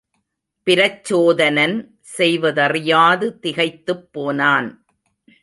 பிரச்சோதனன் 0.67 1.75
செய்வதறியாது 2.01 3.39
திகைத்துப் 3.39 4.13
போனான். 4.13 4.69